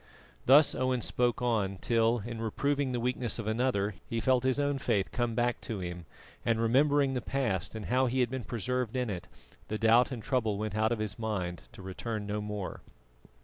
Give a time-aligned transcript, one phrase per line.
[0.47, 4.79] Thus Owen spoke on till, in reproving the weakness of another, he felt his own
[4.79, 6.07] faith come back to him
[6.43, 9.27] and, remembering the past and how he had been preserved in it,
[9.67, 12.81] the doubt and trouble went out of his mind to return no more.